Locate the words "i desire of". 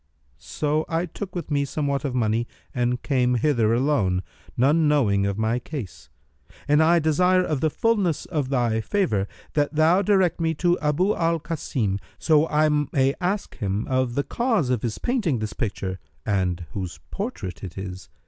6.81-7.61